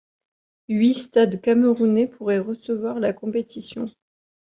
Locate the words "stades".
0.95-1.39